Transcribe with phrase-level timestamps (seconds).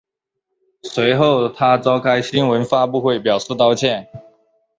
[0.81, 4.09] 随后他召开新闻发布会表示道歉。